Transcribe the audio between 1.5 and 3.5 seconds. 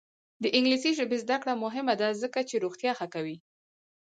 مهمه ده ځکه چې روغتیا ښه کوي.